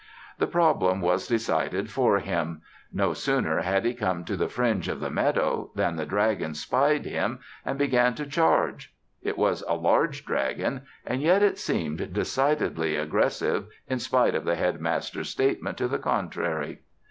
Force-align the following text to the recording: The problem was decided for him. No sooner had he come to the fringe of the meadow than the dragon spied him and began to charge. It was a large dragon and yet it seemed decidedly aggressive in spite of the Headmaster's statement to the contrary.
The 0.39 0.47
problem 0.47 0.99
was 0.99 1.27
decided 1.27 1.91
for 1.91 2.17
him. 2.17 2.63
No 2.91 3.13
sooner 3.13 3.61
had 3.61 3.85
he 3.85 3.93
come 3.93 4.25
to 4.25 4.35
the 4.35 4.49
fringe 4.49 4.87
of 4.87 4.99
the 4.99 5.11
meadow 5.11 5.69
than 5.75 5.95
the 5.95 6.07
dragon 6.07 6.55
spied 6.55 7.05
him 7.05 7.37
and 7.63 7.77
began 7.77 8.15
to 8.15 8.25
charge. 8.25 8.95
It 9.21 9.37
was 9.37 9.63
a 9.67 9.75
large 9.75 10.25
dragon 10.25 10.87
and 11.05 11.21
yet 11.21 11.43
it 11.43 11.59
seemed 11.59 12.13
decidedly 12.13 12.95
aggressive 12.95 13.67
in 13.87 13.99
spite 13.99 14.33
of 14.33 14.43
the 14.43 14.55
Headmaster's 14.55 15.29
statement 15.29 15.77
to 15.77 15.87
the 15.87 15.99
contrary. 15.99 16.79